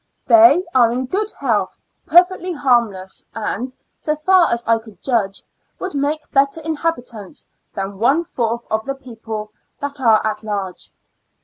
They 0.25 0.65
are 0.73 0.91
in 0.91 1.05
good 1.05 1.29
health, 1.39 1.77
perfectly 2.07 2.53
harmless, 2.53 3.23
and, 3.35 3.71
so 3.95 4.15
far 4.15 4.51
as 4.51 4.63
I 4.65 4.79
could 4.79 5.03
judge, 5.03 5.43
would 5.77 5.93
make 5.93 6.31
better 6.31 6.59
inhabitants 6.59 7.47
than 7.75 7.99
one 7.99 8.23
fourth 8.23 8.63
of 8.71 8.83
the 8.85 8.95
people 8.95 9.51
that 9.79 9.99
are 10.01 10.25
at 10.25 10.41
large. 10.43 10.91